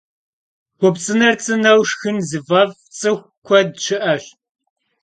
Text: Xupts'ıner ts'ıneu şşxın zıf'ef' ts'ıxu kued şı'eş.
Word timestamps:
Xupts'ıner 0.79 1.35
ts'ıneu 1.39 1.81
şşxın 1.87 2.17
zıf'ef' 2.29 2.79
ts'ıxu 2.95 3.13
kued 3.45 3.69
şı'eş. 3.83 4.23